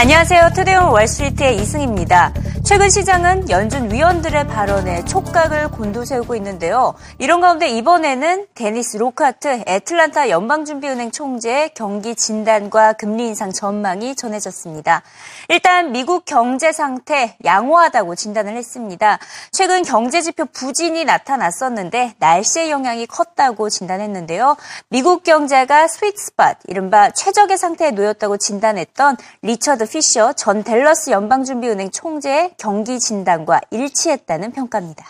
안녕하세요. 0.00 0.50
Today 0.54 0.80
on 0.80 0.90
Wall 0.90 1.12
Street의 1.12 1.56
이승입니다. 1.56 2.32
최근 2.68 2.90
시장은 2.90 3.48
연준 3.48 3.90
위원들의 3.90 4.46
발언에 4.46 5.02
촉각을 5.06 5.70
곤두세우고 5.70 6.34
있는데요. 6.34 6.92
이런 7.16 7.40
가운데 7.40 7.66
이번에는 7.66 8.46
데니스 8.54 8.98
록하트 8.98 9.62
애틀란타 9.66 10.28
연방준비은행 10.28 11.10
총재의 11.10 11.70
경기 11.72 12.14
진단과 12.14 12.92
금리 12.92 13.26
인상 13.26 13.52
전망이 13.52 14.14
전해졌습니다. 14.16 15.02
일단 15.48 15.92
미국 15.92 16.26
경제 16.26 16.70
상태 16.72 17.38
양호하다고 17.42 18.14
진단을 18.16 18.54
했습니다. 18.54 19.18
최근 19.50 19.82
경제 19.82 20.20
지표 20.20 20.44
부진이 20.44 21.06
나타났었는데 21.06 22.16
날씨의 22.18 22.70
영향이 22.70 23.06
컸다고 23.06 23.70
진단했는데요. 23.70 24.58
미국 24.90 25.24
경제가 25.24 25.88
sweet 25.88 26.18
spot, 26.18 26.56
이른바 26.66 27.12
최적의 27.12 27.56
상태에 27.56 27.92
놓였다고 27.92 28.36
진단했던 28.36 29.16
리처드 29.40 29.88
피셔 29.88 30.34
전 30.34 30.62
델러스 30.62 31.08
연방준비은행 31.08 31.92
총재의 31.92 32.57
경기 32.57 32.99
진단과 32.99 33.61
일치했다는 33.71 34.51
평가입니다. 34.51 35.05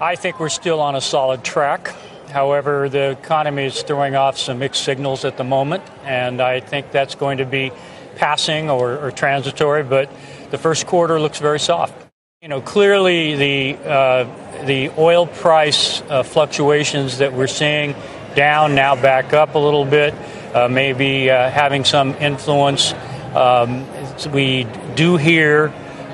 I 0.00 0.16
think 0.16 0.38
we're 0.38 0.48
still 0.48 0.80
on 0.80 0.96
a 0.96 1.00
solid 1.00 1.44
track. 1.44 1.94
However, 2.32 2.88
the 2.88 3.10
economy 3.10 3.66
is 3.66 3.82
throwing 3.82 4.16
off 4.16 4.36
some 4.36 4.58
mixed 4.58 4.82
signals 4.82 5.24
at 5.24 5.36
the 5.36 5.44
moment, 5.44 5.82
and 6.04 6.40
I 6.40 6.60
think 6.60 6.90
that's 6.90 7.14
going 7.14 7.38
to 7.38 7.46
be 7.46 7.70
passing 8.16 8.68
or, 8.68 8.98
or 8.98 9.12
transitory, 9.12 9.84
but 9.84 10.10
the 10.50 10.58
first 10.58 10.86
quarter 10.86 11.20
looks 11.20 11.38
very 11.38 11.60
soft. 11.60 11.94
You 12.42 12.48
know, 12.48 12.60
clearly 12.60 13.36
the, 13.36 13.78
uh, 13.88 14.26
the 14.66 14.90
oil 14.98 15.26
price 15.26 16.02
uh, 16.10 16.22
fluctuations 16.22 17.18
that 17.18 17.32
we're 17.32 17.46
seeing 17.46 17.94
down, 18.34 18.74
now 18.74 18.96
back 18.96 19.32
up 19.32 19.54
a 19.54 19.58
little 19.58 19.84
bit, 19.84 20.12
uh, 20.54 20.68
maybe 20.68 21.30
uh, 21.30 21.50
having 21.50 21.84
some 21.84 22.14
influence. 22.14 22.92
Um, 23.34 23.86
we 24.27 24.67
do 24.95 25.17
hear 25.17 25.65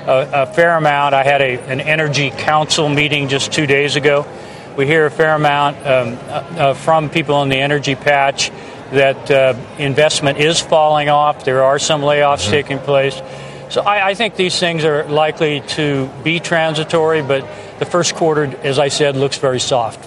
a, 0.06 0.30
a, 0.32 0.46
fair 0.46 0.76
amount. 0.76 1.14
I 1.14 1.24
had 1.24 1.40
a, 1.40 1.58
an 1.68 1.80
energy 1.80 2.30
council 2.30 2.88
meeting 2.88 3.28
just 3.28 3.52
two 3.52 3.66
days 3.66 3.96
ago. 3.96 4.26
We 4.76 4.86
hear 4.86 5.06
a 5.06 5.10
fair 5.10 5.34
amount 5.34 5.78
um, 5.78 6.18
uh, 6.30 6.74
from 6.74 7.10
people 7.10 7.42
in 7.42 7.48
the 7.48 7.58
energy 7.58 7.94
patch 7.94 8.50
that 8.90 9.30
uh, 9.30 9.54
investment 9.78 10.38
is 10.38 10.60
falling 10.60 11.08
off. 11.08 11.44
There 11.44 11.64
are 11.64 11.78
some 11.78 12.02
layoffs 12.02 12.42
mm-hmm. 12.42 12.50
taking 12.50 12.78
place. 12.78 13.20
So 13.68 13.80
I, 13.82 14.08
I, 14.08 14.14
think 14.14 14.36
these 14.36 14.60
things 14.60 14.84
are 14.84 15.04
likely 15.04 15.60
to 15.60 16.08
be 16.22 16.38
transitory, 16.38 17.22
but 17.22 17.44
the 17.80 17.84
first 17.84 18.14
quarter, 18.14 18.44
as 18.62 18.78
I 18.78 18.88
said, 18.88 19.16
looks 19.16 19.38
very 19.38 19.58
soft. 19.58 20.05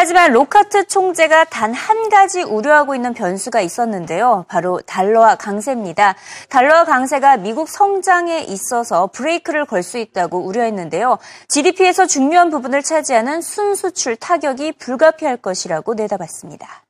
하지만 0.00 0.30
로카트 0.32 0.86
총재가 0.86 1.46
단 1.46 1.74
한 1.74 2.08
가지 2.08 2.42
우려하고 2.42 2.94
있는 2.94 3.14
변수가 3.14 3.60
있었는데요. 3.60 4.44
바로 4.48 4.80
달러와 4.86 5.34
강세입니다. 5.34 6.14
달러와 6.48 6.84
강세가 6.84 7.36
미국 7.36 7.68
성장에 7.68 8.40
있어서 8.40 9.08
브레이크를 9.08 9.64
걸 9.66 9.82
수 9.82 9.98
있다고 9.98 10.44
우려했는데요. 10.44 11.18
GDP에서 11.48 12.06
중요한 12.06 12.50
부분을 12.50 12.82
차지하는 12.82 13.40
순수출 13.42 14.16
타격이 14.16 14.72
불가피할 14.72 15.38
것이라고 15.38 15.94
내다봤습니다. 15.94 16.87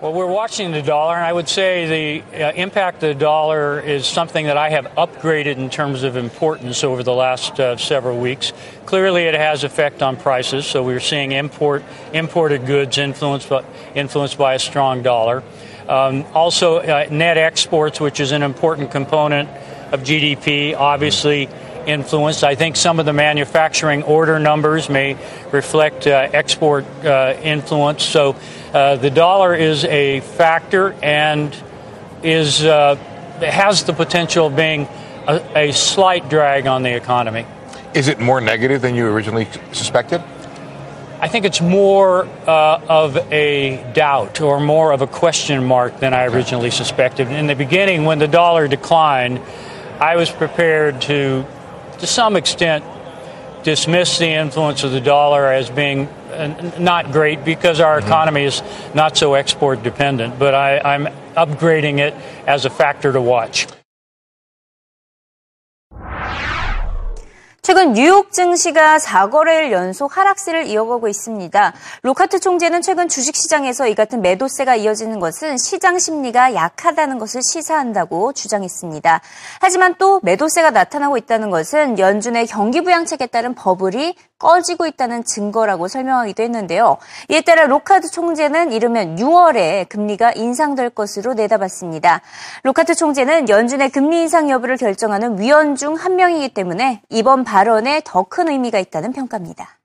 Well, 0.00 0.14
we're 0.14 0.24
watching 0.24 0.72
the 0.72 0.80
dollar, 0.80 1.14
and 1.16 1.26
I 1.26 1.30
would 1.30 1.46
say 1.46 2.22
the 2.32 2.42
uh, 2.42 2.52
impact 2.52 3.02
of 3.02 3.10
the 3.10 3.14
dollar 3.14 3.78
is 3.80 4.06
something 4.06 4.46
that 4.46 4.56
I 4.56 4.70
have 4.70 4.86
upgraded 4.96 5.58
in 5.58 5.68
terms 5.68 6.04
of 6.04 6.16
importance 6.16 6.82
over 6.82 7.02
the 7.02 7.12
last 7.12 7.60
uh, 7.60 7.76
several 7.76 8.18
weeks. 8.18 8.54
Clearly, 8.86 9.24
it 9.24 9.34
has 9.34 9.62
effect 9.62 10.00
on 10.00 10.16
prices, 10.16 10.64
so 10.64 10.82
we're 10.82 11.00
seeing 11.00 11.32
import 11.32 11.84
imported 12.14 12.64
goods 12.64 12.96
influenced 12.96 13.50
by, 13.50 13.62
influenced 13.94 14.38
by 14.38 14.54
a 14.54 14.58
strong 14.58 15.02
dollar. 15.02 15.42
Um, 15.86 16.24
also, 16.32 16.78
uh, 16.78 17.06
net 17.10 17.36
exports, 17.36 18.00
which 18.00 18.20
is 18.20 18.32
an 18.32 18.42
important 18.42 18.92
component 18.92 19.50
of 19.92 20.00
GDP, 20.00 20.74
obviously. 20.74 21.46
Influenced. 21.90 22.44
I 22.44 22.54
think 22.54 22.76
some 22.76 23.00
of 23.00 23.06
the 23.06 23.12
manufacturing 23.12 24.04
order 24.04 24.38
numbers 24.38 24.88
may 24.88 25.16
reflect 25.50 26.06
uh, 26.06 26.28
export 26.32 26.84
uh, 27.04 27.36
influence. 27.42 28.04
So 28.04 28.36
uh, 28.72 28.96
the 28.96 29.10
dollar 29.10 29.54
is 29.54 29.84
a 29.84 30.20
factor 30.20 30.92
and 31.02 31.54
is 32.22 32.64
uh, 32.64 32.94
has 33.40 33.84
the 33.84 33.92
potential 33.92 34.46
of 34.46 34.56
being 34.56 34.86
a, 35.26 35.42
a, 35.56 35.72
slight 35.72 36.28
drag 36.28 36.66
on 36.66 36.82
the 36.82 36.94
economy. 36.94 37.46
Is 37.94 38.08
it 38.08 38.20
more 38.20 38.40
negative 38.40 38.82
than 38.82 38.94
you 38.94 39.06
originally 39.06 39.48
suspected? 39.72 40.22
I 41.20 41.28
think 41.28 41.44
it's 41.44 41.60
more 41.60 42.26
uh, 42.46 42.80
of 42.88 43.16
a 43.32 43.92
doubt 43.92 44.40
or 44.40 44.60
more 44.60 44.92
of 44.92 45.02
a 45.02 45.06
question 45.06 45.64
mark 45.66 45.98
than 45.98 46.14
I 46.14 46.26
originally 46.26 46.70
suspected. 46.70 47.28
In 47.28 47.46
the 47.46 47.54
beginning, 47.54 48.04
when 48.04 48.18
the 48.18 48.28
dollar 48.28 48.68
declined, 48.68 49.40
I 50.00 50.16
was 50.16 50.30
prepared 50.30 51.02
to, 51.02 51.44
to 52.00 52.06
some 52.06 52.36
extent, 52.36 52.84
dismiss 53.62 54.18
the 54.18 54.28
influence 54.28 54.84
of 54.84 54.92
the 54.92 55.00
dollar 55.00 55.46
as 55.46 55.70
being 55.70 56.08
not 56.78 57.12
great 57.12 57.44
because 57.44 57.80
our 57.80 57.98
mm-hmm. 57.98 58.06
economy 58.08 58.44
is 58.44 58.62
not 58.94 59.16
so 59.16 59.34
export 59.34 59.82
dependent, 59.82 60.38
but 60.38 60.54
I, 60.54 60.78
I'm 60.78 61.06
upgrading 61.34 61.98
it 61.98 62.14
as 62.46 62.64
a 62.64 62.70
factor 62.70 63.12
to 63.12 63.20
watch. 63.20 63.66
최근 67.62 67.92
뉴욕 67.92 68.32
증시가 68.32 68.96
4거래일 68.96 69.70
연속 69.70 70.16
하락세를 70.16 70.66
이어가고 70.66 71.08
있습니다. 71.08 71.74
록하트 72.02 72.40
총재는 72.40 72.80
최근 72.80 73.06
주식시장에서 73.06 73.86
이 73.86 73.94
같은 73.94 74.22
매도세가 74.22 74.76
이어지는 74.76 75.20
것은 75.20 75.58
시장 75.58 75.98
심리가 75.98 76.54
약하다는 76.54 77.18
것을 77.18 77.42
시사한다고 77.42 78.32
주장했습니다. 78.32 79.20
하지만 79.60 79.94
또 79.98 80.20
매도세가 80.22 80.70
나타나고 80.70 81.18
있다는 81.18 81.50
것은 81.50 81.98
연준의 81.98 82.46
경기부양책에 82.46 83.26
따른 83.26 83.54
버블이 83.54 84.14
꺼지고 84.38 84.86
있다는 84.86 85.22
증거라고 85.24 85.86
설명하기도 85.86 86.42
했는데요. 86.42 86.96
이에 87.28 87.42
따라 87.42 87.66
록하트 87.66 88.10
총재는 88.10 88.72
이르면 88.72 89.16
6월에 89.16 89.86
금리가 89.90 90.32
인상될 90.32 90.88
것으로 90.90 91.34
내다봤습니다. 91.34 92.22
록하트 92.62 92.94
총재는 92.94 93.50
연준의 93.50 93.90
금리 93.90 94.22
인상 94.22 94.48
여부를 94.48 94.78
결정하는 94.78 95.38
위원 95.38 95.76
중 95.76 95.90
한 95.90 96.16
명이기 96.16 96.54
때문에 96.54 97.02
이번 97.10 97.44
발언에 97.49 98.01
더 98.05 98.23
큰 98.23 98.47
의미가 98.49 98.79
있다는 98.79 99.13
평가입니다. 99.13 99.79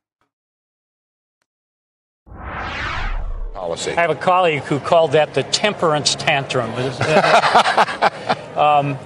I 3.60 3.76
have 3.94 4.10
a 4.10 4.14
colleague 4.14 4.62
who 4.64 4.78
called 4.80 5.12
that 5.12 5.34
the 5.34 5.42
temperance 5.44 6.14
tantrum. 6.16 6.70
um, 8.56 8.96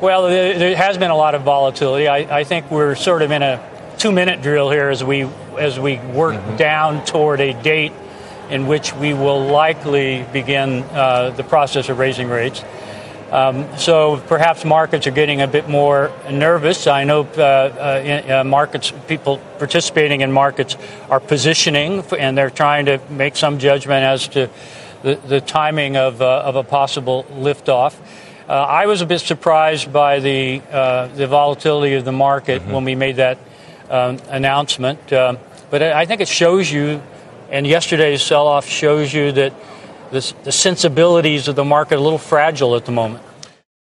well, 0.00 0.28
there 0.28 0.76
has 0.76 0.96
been 0.96 1.10
a 1.10 1.16
lot 1.16 1.34
of 1.34 1.42
volatility. 1.42 2.08
I, 2.08 2.40
I 2.40 2.44
think 2.44 2.70
we're 2.70 2.94
sort 2.94 3.22
of 3.22 3.32
in 3.32 3.42
a 3.42 3.60
two 3.98 4.12
minute 4.12 4.40
drill 4.40 4.70
here 4.70 4.88
as 4.88 5.04
we 5.04 5.28
as 5.58 5.78
we 5.78 5.98
work 6.14 6.36
mm-hmm. 6.36 6.56
down 6.56 7.04
toward 7.04 7.40
a 7.40 7.52
date 7.62 7.92
in 8.48 8.66
which 8.66 8.94
we 8.94 9.14
will 9.14 9.44
likely 9.46 10.24
begin 10.32 10.82
uh, 10.94 11.30
the 11.30 11.44
process 11.44 11.88
of 11.88 11.98
raising 11.98 12.28
rates. 12.28 12.64
Um, 13.35 13.77
so 13.77 14.23
perhaps 14.27 14.63
markets 14.63 15.07
are 15.07 15.11
getting 15.11 15.41
a 15.41 15.47
bit 15.47 15.67
more 15.67 16.09
nervous. 16.31 16.87
I 16.87 17.03
know 17.03 17.27
uh, 17.35 17.41
uh, 17.41 18.01
in, 18.01 18.31
uh, 18.31 18.43
markets, 18.45 18.93
people 19.09 19.39
participating 19.57 20.21
in 20.21 20.31
markets 20.31 20.77
are 21.09 21.19
positioning, 21.19 22.01
and 22.17 22.37
they're 22.37 22.49
trying 22.49 22.85
to 22.85 23.01
make 23.09 23.35
some 23.35 23.59
judgment 23.59 24.05
as 24.05 24.29
to 24.29 24.49
the, 25.03 25.15
the 25.15 25.41
timing 25.41 25.97
of, 25.97 26.21
uh, 26.21 26.43
of 26.45 26.55
a 26.55 26.63
possible 26.63 27.25
liftoff. 27.31 27.97
Uh, 28.47 28.53
I 28.53 28.85
was 28.85 29.01
a 29.01 29.05
bit 29.05 29.19
surprised 29.19 29.91
by 29.91 30.19
the 30.19 30.59
the 31.17 31.27
volatility 31.27 31.95
of 31.95 32.05
the 32.05 32.13
market 32.13 32.61
mm-hmm. 32.61 32.71
when 32.71 32.85
we 32.85 32.95
made 32.95 33.17
that 33.17 33.37
um, 33.89 34.17
announcement. 34.29 35.11
Um, 35.11 35.39
but 35.69 35.81
I 35.81 36.05
think 36.05 36.21
it 36.21 36.29
shows 36.29 36.71
you, 36.71 37.01
and 37.51 37.67
yesterday's 37.67 38.21
sell 38.21 38.47
off 38.47 38.65
shows 38.65 39.13
you 39.13 39.33
that 39.33 39.51
the 40.11 40.51
sensibilities 40.51 41.49
of 41.49 41.55
the 41.55 41.65
market 41.65 41.95
are 41.95 41.97
a 41.97 42.01
little 42.01 42.17
fragile 42.17 42.77
at 42.77 42.85
the 42.85 42.91
moment. 42.93 43.24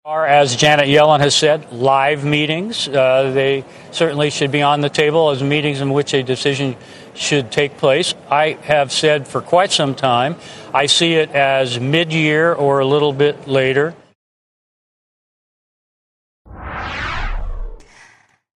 Are, 0.06 0.26
as 0.26 0.54
Janet 0.54 0.84
Yellen 0.88 1.20
has 1.20 1.34
said, 1.34 1.72
live 1.72 2.26
meetings. 2.26 2.86
Uh, 2.86 3.30
they 3.32 3.64
certainly 3.90 4.28
should 4.28 4.52
be 4.52 4.60
on 4.60 4.82
the 4.82 4.90
table 4.90 5.30
as 5.30 5.42
meetings 5.42 5.80
in 5.80 5.94
which 5.94 6.12
a 6.12 6.22
decision 6.22 6.76
should 7.14 7.50
take 7.50 7.78
place. 7.78 8.14
I 8.30 8.58
have 8.64 8.92
said 8.92 9.26
for 9.26 9.40
quite 9.40 9.72
some 9.72 9.94
time, 9.94 10.36
I 10.74 10.84
see 10.84 11.14
it 11.14 11.30
as 11.30 11.80
mid 11.80 12.12
year 12.12 12.52
or 12.52 12.80
a 12.80 12.86
little 12.86 13.14
bit 13.14 13.48
later. 13.48 13.94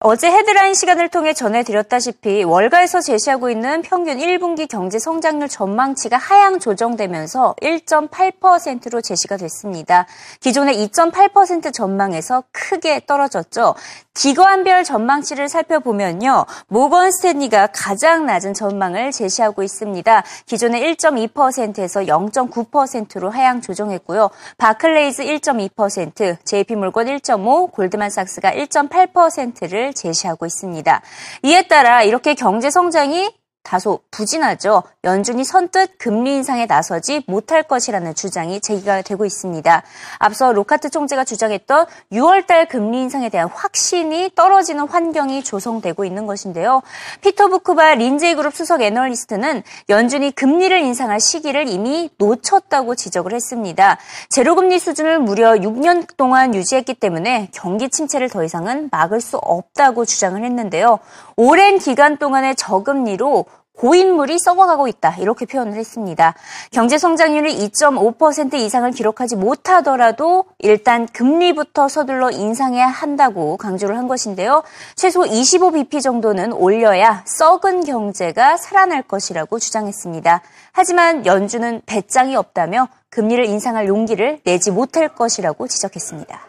어제 0.07 0.31
헤드라인 0.31 0.75
시간을 0.75 1.09
통해 1.09 1.33
전해드렸다시피 1.33 2.45
월가에서 2.45 3.01
제시하고 3.01 3.49
있는 3.49 3.81
평균 3.81 4.19
1분기 4.19 4.69
경제 4.69 4.99
성장률 4.99 5.49
전망치가 5.49 6.19
하향 6.19 6.61
조정되면서 6.61 7.55
1.8%로 7.63 9.01
제시가 9.01 9.39
됐습니다. 9.39 10.07
기존의 10.41 10.77
2.8% 10.89 11.73
전망에서 11.73 12.43
크게 12.53 13.07
떨어졌죠. 13.07 13.77
기관별 14.13 14.85
전망치를 14.85 15.49
살펴보면요. 15.49 16.45
모건 16.69 17.11
스탠리가 17.11 17.69
가장 17.73 18.27
낮은 18.27 18.53
전망을 18.55 19.11
제시하고 19.11 19.63
있습니다. 19.63 20.23
기존의 20.47 20.95
1.2%에서 20.95 22.01
0.9%로 22.03 23.31
하향 23.31 23.61
조정했고요. 23.61 24.29
바클레이즈 24.59 25.25
1.2%, 25.25 26.37
JP모건 26.45 27.07
1.5, 27.07 27.73
골드만삭스가 27.73 28.53
1.8%를 28.53 29.94
제시하고 29.95 30.47
있습니다. 30.47 31.03
이에 31.43 31.63
따라 31.69 32.03
이렇게 32.03 32.35
경제 32.35 32.71
성장이 32.71 33.44
다소 33.65 34.01
부진하죠. 34.11 34.83
연준이 35.03 35.43
선뜻 35.43 35.99
금리 35.99 36.35
인상에 36.35 36.67
나서지 36.67 37.25
못할 37.27 37.63
것이라는 37.63 38.15
주장이 38.15 38.61
제기가 38.61 39.03
되고 39.03 39.25
있습니다. 39.25 39.83
앞서 40.19 40.53
록하트 40.53 40.91
총재가 40.91 41.25
주장했던 41.25 41.87
6월달 42.13 42.69
금리 42.69 43.01
인상에 43.01 43.31
대한 43.31 43.49
확신이 43.49 44.31
떨어지는 44.37 44.87
환경이 44.87 45.43
조성되고 45.43 46.05
있는 46.05 46.27
것인데요. 46.27 46.83
피터 47.23 47.49
부크바 47.49 47.95
린제이 47.95 48.35
그룹 48.35 48.55
수석 48.55 48.83
애널리스트는 48.83 49.63
연준이 49.89 50.31
금리를 50.31 50.79
인상할 50.79 51.19
시기를 51.19 51.67
이미 51.67 52.11
놓쳤다고 52.19 52.95
지적을 52.95 53.33
했습니다. 53.33 53.99
제로금리 54.29 54.79
수준을 54.79 55.21
무려 55.21 55.53
6년 55.55 56.07
동안 56.19 56.55
유지했기 56.55 56.95
때문에 56.95 57.49
경기 57.53 57.89
침체를 57.89 58.29
더 58.29 58.45
이상은 58.45 58.89
막을 58.93 59.23
수 59.23 59.39
없다고 59.39 60.05
주장을 60.05 60.43
했는데요. 60.45 60.99
오랜 61.37 61.79
기간 61.79 62.19
동안의 62.19 62.57
저금리로 62.57 63.47
고인물이 63.77 64.39
썩어가고 64.39 64.89
있다. 64.89 65.17
이렇게 65.19 65.47
표현을 65.47 65.75
했습니다. 65.75 66.35
경제 66.71 66.97
성장률이 66.97 67.69
2.5% 67.69 68.55
이상을 68.55 68.91
기록하지 68.93 69.37
못하더라도 69.37 70.45
일단 70.59 71.07
금리부터 71.07 71.89
서둘러 71.89 72.31
인상해야 72.31 72.87
한다고 72.87 73.57
강조를 73.57 73.97
한 73.99 74.07
것인데요. 74.09 74.63
최소 74.95 75.23
25bp 75.23 76.01
정도는 76.03 76.53
올려야 76.53 77.25
썩은 77.27 77.85
경제가 77.85 78.57
살아날 78.57 79.03
것이라고 79.03 79.59
주장했습니다. 79.59 80.43
하지만 80.73 81.27
연준은 81.27 81.83
배짱이 81.87 82.37
없다며 82.37 82.89
금리를 83.11 83.45
인상할 83.45 83.89
용기를 83.89 84.41
내지 84.45 84.71
못할 84.71 85.09
것이라고 85.09 85.69
지적했습니다. 85.69 86.41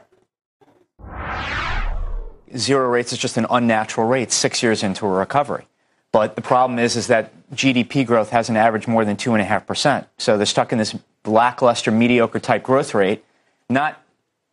Zero 2.56 2.88
rates 2.88 3.14
is 3.14 3.20
just 3.20 3.38
an 3.38 3.46
unnatural 3.52 4.08
rate 4.08 4.32
six 4.32 4.64
years 4.64 4.86
into 4.86 5.06
a 5.08 5.14
recovery. 5.14 5.68
But 6.16 6.38
the 6.38 6.42
problem 6.42 6.80
is, 6.80 6.96
is 6.96 7.08
that 7.08 7.34
GDP 7.54 8.06
growth 8.06 8.30
hasn't 8.30 8.58
averaged 8.58 8.88
more 8.88 9.04
than 9.04 9.18
two 9.18 9.34
and 9.34 9.42
a 9.42 9.44
half 9.44 9.68
percent. 9.68 10.08
So 10.18 10.38
they're 10.38 10.46
stuck 10.46 10.72
in 10.72 10.78
this 10.78 10.96
lackluster, 11.26 11.92
mediocre 11.92 12.40
type 12.40 12.64
growth 12.64 12.94
rate, 12.94 13.26
not 13.70 14.02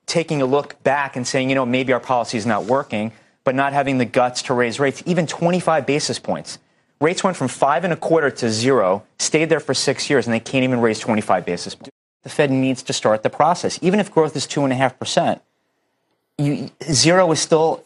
taking 0.07 0.43
a 0.43 0.45
look 0.45 0.83
back 0.83 1.15
and 1.15 1.25
saying, 1.25 1.51
you 1.51 1.55
know, 1.55 1.65
maybe 1.65 1.93
our 1.93 2.01
policy 2.01 2.37
is 2.37 2.47
not 2.47 2.65
working, 2.65 3.13
but 3.45 3.55
not 3.55 3.73
having 3.73 3.99
the 3.99 4.05
guts 4.05 4.43
to 4.43 4.55
raise 4.55 4.81
rates, 4.81 5.05
even 5.07 5.25
25 5.25 5.87
basis 5.87 6.19
points. 6.19 6.59
Rates 7.01 7.23
went 7.23 7.37
from 7.37 7.47
five 7.47 7.85
and 7.85 7.93
a 7.93 7.97
quarter 7.97 8.29
to 8.29 8.51
zero, 8.51 9.05
stayed 9.21 9.49
there 9.49 9.61
for 9.61 9.73
six 9.73 10.11
years, 10.11 10.27
and 10.27 10.35
they 10.35 10.41
can't 10.41 10.65
even 10.65 10.81
raise 10.81 10.99
25 10.99 11.47
basis 11.47 11.77
points. 11.77 11.91
The 12.25 12.29
Fed 12.29 12.51
needs 12.51 12.83
to 12.83 12.93
start 12.93 13.23
the 13.23 13.31
process. 13.31 13.79
Even 13.83 14.01
if 14.01 14.11
growth 14.11 14.35
is 14.35 14.49
two 14.49 14.65
and 14.65 14.73
a 14.73 14.77
half 14.77 14.99
percent, 14.99 15.41
zero 16.41 17.31
is 17.31 17.39
still 17.39 17.85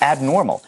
abnormal. 0.00 0.62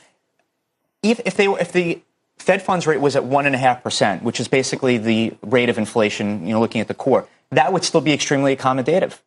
If, 1.04 1.20
if 1.24 1.36
they 1.36 1.46
if 1.46 1.70
the 1.70 2.02
Fed 2.42 2.60
funds 2.60 2.88
rate 2.88 3.00
was 3.00 3.14
at 3.14 3.22
1.5%, 3.22 4.22
which 4.22 4.40
is 4.40 4.48
basically 4.48 4.98
the 4.98 5.32
rate 5.42 5.68
of 5.68 5.78
inflation, 5.78 6.44
you 6.44 6.52
know, 6.52 6.58
looking 6.58 6.80
at 6.80 6.88
the 6.88 6.94
core, 6.94 7.28
that 7.50 7.72
would 7.72 7.84
still 7.84 8.00
be 8.00 8.12
extremely 8.12 8.56
accommodative. 8.56 9.20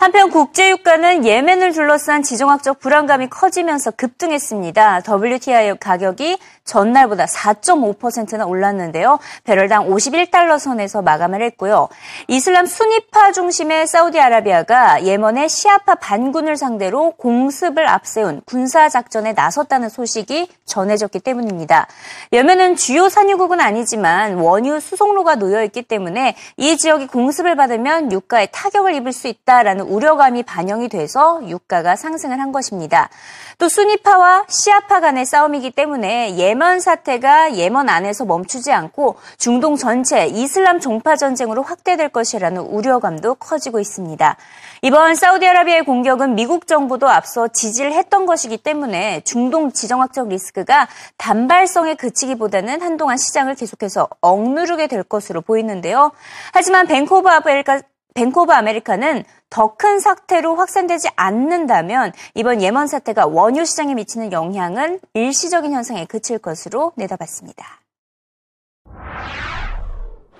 한편 0.00 0.30
국제유가는 0.30 1.26
예멘을 1.26 1.74
둘러싼 1.74 2.22
지정학적 2.22 2.80
불안감이 2.80 3.28
커지면서 3.28 3.90
급등했습니다. 3.90 5.02
WTI 5.06 5.78
가격이 5.78 6.38
전날보다 6.64 7.26
4.5%나 7.26 8.46
올랐는데요. 8.46 9.18
배럴당 9.44 9.90
51달러 9.90 10.58
선에서 10.58 11.02
마감을 11.02 11.42
했고요. 11.42 11.88
이슬람 12.28 12.64
순위파 12.64 13.32
중심의 13.32 13.86
사우디아라비아가 13.88 15.04
예멘의 15.04 15.50
시아파 15.50 15.96
반군을 15.96 16.56
상대로 16.56 17.10
공습을 17.18 17.86
앞세운 17.86 18.40
군사작전에 18.46 19.34
나섰다는 19.34 19.90
소식이 19.90 20.48
전해졌기 20.64 21.20
때문입니다. 21.20 21.88
예멘은 22.32 22.76
주요 22.76 23.10
산유국은 23.10 23.60
아니지만 23.60 24.36
원유 24.36 24.80
수송로가 24.80 25.34
놓여 25.34 25.62
있기 25.64 25.82
때문에 25.82 26.36
이 26.56 26.78
지역이 26.78 27.08
공습을 27.08 27.56
받으면 27.56 28.12
유가에 28.12 28.46
타격을 28.46 28.94
입을 28.94 29.12
수 29.12 29.28
있다라는 29.28 29.89
우려감이 29.90 30.44
반영이 30.44 30.88
돼서 30.88 31.40
유가가 31.46 31.96
상승을 31.96 32.40
한 32.40 32.52
것입니다. 32.52 33.10
또 33.58 33.68
순위파와 33.68 34.46
시아파 34.48 35.00
간의 35.00 35.26
싸움이기 35.26 35.72
때문에 35.72 36.36
예먼 36.36 36.80
사태가 36.80 37.56
예먼 37.56 37.88
안에서 37.88 38.24
멈추지 38.24 38.72
않고 38.72 39.16
중동 39.36 39.76
전체 39.76 40.26
이슬람 40.26 40.80
종파 40.80 41.16
전쟁으로 41.16 41.62
확대될 41.62 42.08
것이라는 42.08 42.62
우려감도 42.62 43.34
커지고 43.34 43.80
있습니다. 43.80 44.36
이번 44.82 45.14
사우디아라비아의 45.14 45.84
공격은 45.84 46.36
미국 46.36 46.66
정부도 46.66 47.08
앞서 47.10 47.48
지지를 47.48 47.92
했던 47.92 48.24
것이기 48.24 48.56
때문에 48.56 49.20
중동 49.24 49.72
지정학적 49.72 50.28
리스크가 50.28 50.88
단발성에 51.18 51.96
그치기보다는 51.96 52.80
한동안 52.80 53.18
시장을 53.18 53.56
계속해서 53.56 54.08
억누르게 54.22 54.86
될 54.86 55.02
것으로 55.02 55.42
보이는데요. 55.42 56.12
하지만 56.52 56.86
오브 56.90 57.28
아메리카 57.28 57.80
오브 58.16 58.52
아메리카는 58.52 59.24
더 59.50 59.74
큰 59.76 59.98
사태로 59.98 60.54
확산되지 60.54 61.08
않는다면 61.16 62.12
이번 62.34 62.62
예멘 62.62 62.86
사태가 62.86 63.26
원유 63.26 63.64
시장에 63.64 63.94
미치는 63.94 64.32
영향은 64.32 65.00
일시적인 65.14 65.72
현상에 65.72 66.04
그칠 66.04 66.38
것으로 66.38 66.92
내다봤습니다. 66.96 67.80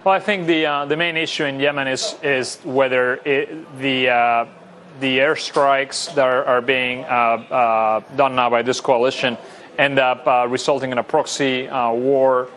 Well, 0.03 0.15
I 0.15 0.21
think 0.21 0.47
the 0.47 0.65
uh, 0.65 0.87
the 0.87 0.97
main 0.97 1.19
issue 1.19 1.45
in 1.45 1.61
Yemen 1.61 1.87
is 1.87 2.17
is 2.23 2.59
whether 2.65 3.21
it, 3.27 3.53
the 3.83 4.09
uh, 4.09 4.47
the 5.01 5.19
airstrikes 5.19 6.15
that 6.15 6.25
are, 6.25 6.45
are 6.47 6.63
being 6.63 7.05
uh, 7.05 7.45
uh 7.51 8.01
done 8.17 8.35
now 8.35 8.49
by 8.49 8.63
this 8.63 8.81
coalition 8.81 9.37
end 9.77 9.99
up 9.99 10.27
uh, 10.27 10.47
resulting 10.49 10.91
in 10.91 10.99
a 10.99 11.03
proxy 11.03 11.69
uh, 11.69 11.93
war 11.93 12.49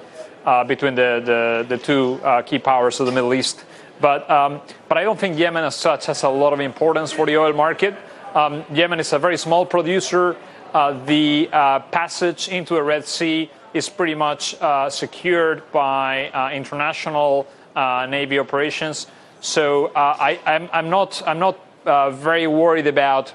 between 0.67 0.95
the, 0.95 1.21
the, 1.23 1.65
the 1.67 1.77
two 1.77 2.19
key 2.45 2.59
powers 2.59 2.99
of 2.99 3.07
the 3.07 3.11
Middle 3.11 3.33
East. 3.33 3.63
But, 4.03 4.29
um, 4.29 4.59
but 4.89 4.97
I 4.97 5.05
don't 5.05 5.17
think 5.17 5.39
Yemen 5.39 5.63
as 5.63 5.77
such 5.77 6.07
has 6.07 6.23
a 6.23 6.29
lot 6.29 6.51
of 6.51 6.59
importance 6.59 7.13
for 7.13 7.25
the 7.25 7.37
oil 7.37 7.53
market. 7.53 7.95
Um, 8.35 8.65
Yemen 8.73 8.99
is 8.99 9.13
a 9.13 9.17
very 9.17 9.37
small 9.37 9.65
producer. 9.65 10.35
Uh, 10.73 11.05
the 11.05 11.49
uh, 11.53 11.79
passage 11.79 12.49
into 12.49 12.73
the 12.73 12.83
Red 12.83 13.05
Sea 13.05 13.49
is 13.73 13.87
pretty 13.87 14.13
much 14.13 14.55
uh, 14.59 14.89
secured 14.89 15.63
by 15.71 16.27
uh, 16.31 16.51
international 16.51 17.47
uh, 17.77 18.05
Navy 18.09 18.39
operations. 18.39 19.07
So 19.39 19.85
uh, 19.85 20.17
I, 20.19 20.37
am 20.73 20.89
not, 20.89 21.23
I'm 21.25 21.39
not 21.39 21.57
very 21.85 22.45
worried 22.45 22.87
about 22.87 23.31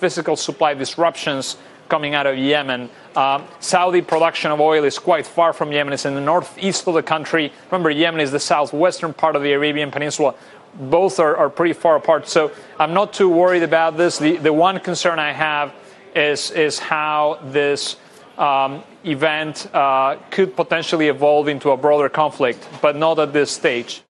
physical 0.00 0.34
supply 0.34 0.74
disruptions 0.74 1.58
coming 1.88 2.14
out 2.14 2.26
of 2.26 2.36
Yemen. 2.36 2.90
Uh, 3.16 3.42
Saudi 3.60 4.02
production 4.02 4.50
of 4.50 4.60
oil 4.60 4.84
is 4.84 4.98
quite 4.98 5.26
far 5.26 5.52
from 5.52 5.72
Yemen. 5.72 5.92
It's 5.92 6.04
in 6.04 6.14
the 6.14 6.20
northeast 6.20 6.86
of 6.86 6.94
the 6.94 7.02
country. 7.02 7.52
Remember, 7.70 7.90
Yemen 7.90 8.20
is 8.20 8.30
the 8.30 8.40
southwestern 8.40 9.12
part 9.12 9.36
of 9.36 9.42
the 9.42 9.52
Arabian 9.52 9.90
Peninsula. 9.90 10.34
Both 10.74 11.18
are, 11.18 11.36
are 11.36 11.50
pretty 11.50 11.72
far 11.72 11.96
apart. 11.96 12.28
So 12.28 12.52
I'm 12.78 12.94
not 12.94 13.12
too 13.12 13.28
worried 13.28 13.62
about 13.62 13.96
this. 13.96 14.18
The, 14.18 14.36
the 14.36 14.52
one 14.52 14.78
concern 14.80 15.18
I 15.18 15.32
have 15.32 15.72
is, 16.14 16.50
is 16.50 16.78
how 16.78 17.40
this 17.42 17.96
um, 18.36 18.82
event 19.04 19.68
uh, 19.74 20.16
could 20.30 20.54
potentially 20.54 21.08
evolve 21.08 21.48
into 21.48 21.70
a 21.70 21.76
broader 21.76 22.08
conflict, 22.08 22.66
but 22.80 22.96
not 22.96 23.18
at 23.18 23.32
this 23.32 23.50
stage. 23.50 24.02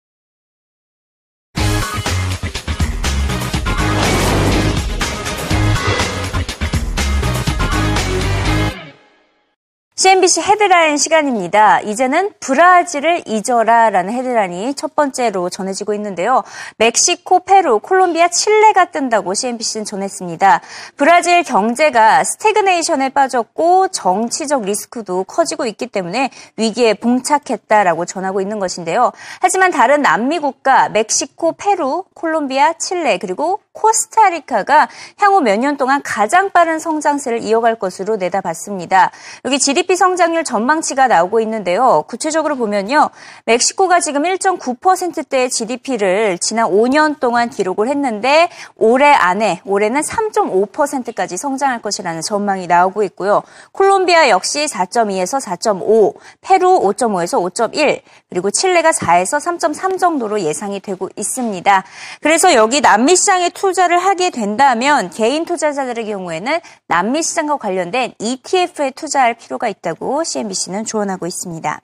CNBC 9.98 10.42
헤드라인 10.42 10.96
시간입니다. 10.96 11.80
이제는 11.80 12.30
브라질을 12.38 13.22
잊어라라는 13.26 14.14
헤드라인이 14.14 14.74
첫 14.74 14.94
번째로 14.94 15.50
전해지고 15.50 15.92
있는데요. 15.94 16.44
멕시코, 16.76 17.40
페루, 17.40 17.80
콜롬비아, 17.80 18.28
칠레가 18.28 18.92
뜬다고 18.92 19.34
CNBC는 19.34 19.84
전했습니다. 19.84 20.60
브라질 20.96 21.42
경제가 21.42 22.22
스태그네이션에 22.22 23.08
빠졌고 23.08 23.88
정치적 23.88 24.62
리스크도 24.62 25.24
커지고 25.24 25.66
있기 25.66 25.88
때문에 25.88 26.30
위기에 26.56 26.94
봉착했다라고 26.94 28.04
전하고 28.04 28.40
있는 28.40 28.60
것인데요. 28.60 29.10
하지만 29.40 29.72
다른 29.72 30.00
남미 30.00 30.38
국가 30.38 30.88
멕시코, 30.90 31.54
페루, 31.54 32.04
콜롬비아, 32.14 32.72
칠레 32.74 33.18
그리고 33.18 33.58
코스타리카가 33.78 34.88
향후 35.18 35.40
몇 35.40 35.58
년 35.58 35.76
동안 35.76 36.00
가장 36.04 36.50
빠른 36.50 36.78
성장세를 36.78 37.42
이어갈 37.42 37.74
것으로 37.74 38.16
내다봤습니다. 38.16 39.10
여기 39.44 39.58
GDP 39.58 39.96
성장률 39.96 40.44
전망치가 40.44 41.08
나오고 41.08 41.40
있는데요. 41.40 42.04
구체적으로 42.06 42.56
보면요. 42.56 43.10
멕시코가 43.46 44.00
지금 44.00 44.22
1.9%대의 44.22 45.50
GDP를 45.50 46.38
지난 46.38 46.66
5년 46.70 47.18
동안 47.18 47.50
기록을 47.50 47.88
했는데 47.88 48.48
올해 48.76 49.12
안에 49.12 49.62
올해는 49.64 50.00
3.5%까지 50.00 51.36
성장할 51.36 51.82
것이라는 51.82 52.22
전망이 52.22 52.66
나오고 52.66 53.02
있고요. 53.04 53.42
콜롬비아 53.72 54.28
역시 54.28 54.66
4.2에서 54.66 55.40
4.5, 55.44 56.14
페루 56.40 56.80
5.5에서 56.80 57.40
5.1, 57.52 58.00
그리고 58.28 58.50
칠레가 58.50 58.90
4에서 58.90 59.40
3.3 59.40 59.98
정도로 59.98 60.40
예상이 60.40 60.80
되고 60.80 61.08
있습니다. 61.16 61.84
그래서 62.20 62.54
여기 62.54 62.80
남미 62.80 63.16
시장에 63.16 63.50
투자를 63.50 63.98
하게 63.98 64.30
된다면 64.30 65.10
개인 65.10 65.44
투자자들의 65.44 66.06
경우에는 66.06 66.60
남미 66.86 67.22
시장과 67.22 67.58
관련된 67.58 68.14
ETF에 68.18 68.90
투자할 68.92 69.34
필요가 69.34 69.68
있다고 69.68 70.24
CNBC는 70.24 70.84
조언하고 70.84 71.26
있습니다. 71.26 71.80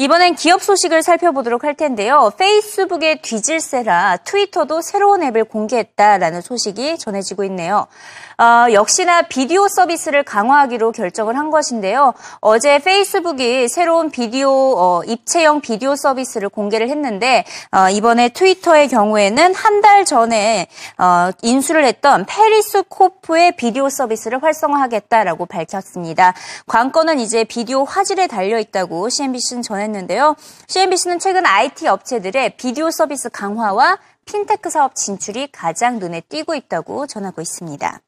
이번엔 0.00 0.36
기업 0.36 0.62
소식을 0.62 1.02
살펴보도록 1.02 1.64
할 1.64 1.74
텐데요. 1.74 2.30
페이스북에 2.38 3.20
뒤질세라 3.20 4.18
트위터도 4.18 4.80
새로운 4.80 5.24
앱을 5.24 5.42
공개했다라는 5.42 6.40
소식이 6.40 6.98
전해지고 6.98 7.42
있네요. 7.44 7.88
어, 8.40 8.72
역시나 8.72 9.22
비디오 9.22 9.66
서비스를 9.66 10.22
강화하기로 10.22 10.92
결정을 10.92 11.36
한 11.36 11.50
것인데요. 11.50 12.14
어제 12.40 12.78
페이스북이 12.78 13.66
새로운 13.68 14.10
비디오 14.10 14.48
어, 14.52 15.02
입체형 15.04 15.60
비디오 15.62 15.96
서비스를 15.96 16.48
공개를 16.48 16.88
했는데 16.90 17.44
어, 17.72 17.90
이번에 17.90 18.28
트위터의 18.28 18.86
경우에는 18.88 19.54
한 19.54 19.78
달 19.78 20.04
전에 20.04 20.66
어, 20.98 21.30
인수를 21.42 21.84
했던 21.84 22.24
페리스코프의 22.26 23.56
비디오 23.56 23.88
서비스를 23.88 24.42
활성화하겠다라고 24.42 25.46
밝혔습니다. 25.46 26.34
관건은 26.66 27.20
이제 27.20 27.44
비디오 27.44 27.84
화질에 27.84 28.26
달려 28.26 28.58
있다고 28.58 29.08
CNBC는 29.08 29.62
전했는데요. 29.62 30.36
CNBC는 30.66 31.18
최근 31.18 31.46
IT 31.46 31.86
업체들의 31.86 32.56
비디오 32.56 32.90
서비스 32.90 33.28
강화와 33.30 33.98
핀테크 34.24 34.70
사업 34.70 34.94
진출이 34.94 35.50
가장 35.52 35.98
눈에 35.98 36.20
띄고 36.20 36.54
있다고 36.54 37.06
전하고 37.06 37.40
있습니다. 37.40 38.00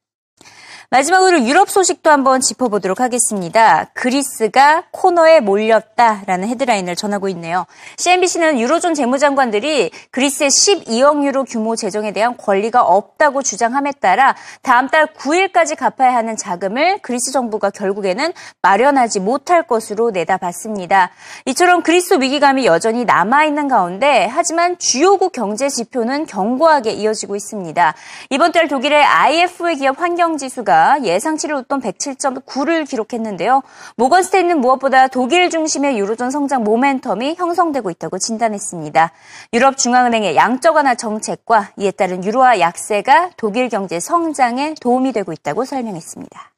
마지막으로 0.92 1.44
유럽 1.44 1.70
소식도 1.70 2.10
한번 2.10 2.40
짚어보도록 2.40 2.98
하겠습니다. 2.98 3.86
그리스가 3.94 4.82
코너에 4.90 5.38
몰렸다라는 5.38 6.48
헤드라인을 6.48 6.96
전하고 6.96 7.28
있네요. 7.28 7.64
CNBC는 7.96 8.58
유로존 8.58 8.94
재무장관들이 8.94 9.92
그리스의 10.10 10.50
12억 10.50 11.24
유로 11.24 11.44
규모 11.44 11.76
재정에 11.76 12.12
대한 12.12 12.36
권리가 12.36 12.82
없다고 12.82 13.42
주장함에 13.44 13.92
따라 14.00 14.34
다음 14.62 14.88
달 14.88 15.06
9일까지 15.14 15.76
갚아야 15.76 16.12
하는 16.12 16.36
자금을 16.36 16.98
그리스 17.02 17.30
정부가 17.30 17.70
결국에는 17.70 18.32
마련하지 18.60 19.20
못할 19.20 19.62
것으로 19.68 20.10
내다봤습니다. 20.10 21.10
이처럼 21.46 21.84
그리스 21.84 22.14
위기감이 22.14 22.66
여전히 22.66 23.04
남아있는 23.04 23.68
가운데 23.68 24.28
하지만 24.28 24.76
주요국 24.80 25.30
경제 25.30 25.68
지표는 25.68 26.26
견고하게 26.26 26.90
이어지고 26.90 27.36
있습니다. 27.36 27.94
이번 28.30 28.50
달 28.50 28.66
독일의 28.66 29.04
IF의 29.04 29.76
기업 29.76 30.00
환경지수 30.00 30.64
가 30.80 31.04
예상치를 31.04 31.54
웃돈 31.56 31.82
107.9를 31.82 32.88
기록했는데요. 32.88 33.62
모건스테인은 33.96 34.60
무엇보다 34.60 35.08
독일 35.08 35.50
중심의 35.50 35.98
유로존 35.98 36.30
성장 36.30 36.64
모멘텀이 36.64 37.36
형성되고 37.36 37.90
있다고 37.90 38.16
진단했습니다. 38.18 39.12
유럽 39.52 39.76
중앙은행의 39.76 40.36
양적 40.36 40.76
완화 40.76 40.94
정책과 40.94 41.72
이에 41.76 41.90
따른 41.90 42.24
유로화 42.24 42.60
약세가 42.60 43.32
독일 43.36 43.68
경제 43.68 44.00
성장에 44.00 44.74
도움이 44.80 45.12
되고 45.12 45.34
있다고 45.34 45.66
설명했습니다. 45.66 46.50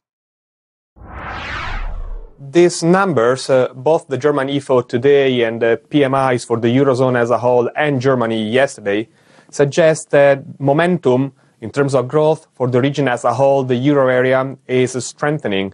These 2.53 2.87
numbers, 2.87 3.51
uh, 3.51 3.73
both 3.75 4.07
the 4.09 4.21
German 4.21 4.49
IFO 4.49 4.83
today 4.87 5.43
and 5.43 5.61
the 5.61 5.81
PMIs 5.91 6.45
for 6.45 6.61
the 6.61 6.69
Eurozone 6.69 7.17
as 7.19 7.33
a 7.33 7.39
whole 7.39 7.71
and 7.75 8.01
Germany 8.01 8.43
yesterday, 8.53 9.09
suggest 9.51 10.11
that 10.11 10.43
momentum 10.61 11.33
in 11.63 11.71
terms 11.71 11.95
of 11.95 12.09
growth 12.09 12.49
for 12.55 12.69
the 12.69 12.81
region 12.81 13.07
as 13.07 13.25
a 13.25 13.33
whole, 13.33 13.63
the 13.63 13.77
euro 13.77 14.09
area 14.09 14.57
is 14.67 14.93
strengthening. 15.07 15.73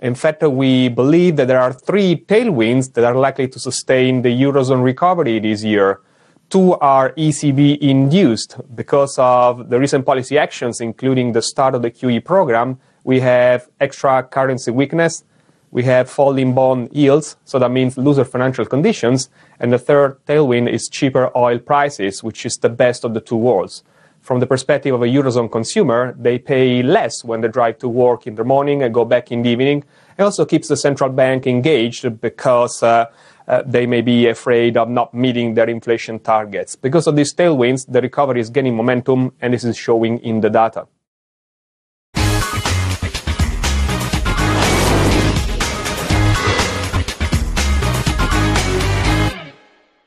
In 0.00 0.14
fact, 0.14 0.42
we 0.42 0.88
believe 0.88 1.36
that 1.36 1.46
there 1.46 1.60
are 1.60 1.74
three 1.74 2.16
tailwinds 2.16 2.94
that 2.94 3.04
are 3.04 3.14
likely 3.14 3.46
to 3.48 3.60
sustain 3.60 4.22
the 4.22 4.30
eurozone 4.30 4.82
recovery 4.82 5.38
this 5.38 5.62
year. 5.62 6.00
Two 6.48 6.74
are 6.76 7.12
ECB 7.12 7.78
induced 7.78 8.56
because 8.74 9.18
of 9.18 9.68
the 9.68 9.78
recent 9.78 10.06
policy 10.06 10.38
actions, 10.38 10.80
including 10.80 11.32
the 11.32 11.42
start 11.42 11.74
of 11.74 11.82
the 11.82 11.90
QE 11.90 12.24
program. 12.24 12.78
We 13.04 13.20
have 13.20 13.68
extra 13.78 14.22
currency 14.22 14.70
weakness. 14.70 15.22
We 15.70 15.82
have 15.82 16.08
falling 16.08 16.54
bond 16.54 16.88
yields, 16.92 17.36
so 17.44 17.58
that 17.58 17.70
means 17.70 17.98
looser 17.98 18.24
financial 18.24 18.64
conditions. 18.64 19.28
And 19.60 19.70
the 19.70 19.78
third 19.78 20.24
tailwind 20.24 20.70
is 20.70 20.88
cheaper 20.88 21.30
oil 21.36 21.58
prices, 21.58 22.24
which 22.24 22.46
is 22.46 22.56
the 22.56 22.70
best 22.70 23.04
of 23.04 23.12
the 23.12 23.20
two 23.20 23.36
worlds 23.36 23.82
from 24.26 24.40
the 24.40 24.46
perspective 24.46 24.92
of 24.92 25.02
a 25.02 25.06
Eurozone 25.06 25.50
consumer, 25.50 26.12
they 26.18 26.36
pay 26.36 26.82
less 26.82 27.22
when 27.22 27.42
they 27.42 27.48
drive 27.48 27.78
to 27.78 27.88
work 27.88 28.26
in 28.26 28.34
the 28.34 28.42
morning 28.42 28.82
and 28.82 28.92
go 28.92 29.04
back 29.04 29.30
in 29.30 29.42
the 29.42 29.50
evening. 29.50 29.84
It 30.18 30.22
also 30.22 30.44
keeps 30.44 30.66
the 30.66 30.76
central 30.76 31.10
bank 31.10 31.46
engaged 31.46 32.20
because 32.20 32.82
uh, 32.82 33.06
uh, 33.46 33.62
they 33.64 33.86
may 33.86 34.00
be 34.00 34.26
afraid 34.26 34.76
of 34.76 34.88
not 34.88 35.14
meeting 35.14 35.54
their 35.54 35.70
inflation 35.70 36.18
targets. 36.18 36.74
Because 36.74 37.06
of 37.06 37.14
these 37.14 37.32
tailwinds, 37.32 37.86
the 37.86 38.00
recovery 38.00 38.40
is 38.40 38.50
gaining 38.50 38.74
momentum 38.74 39.32
and 39.40 39.54
this 39.54 39.62
is 39.62 39.76
showing 39.76 40.18
in 40.18 40.40
the 40.40 40.50
data. 40.50 40.88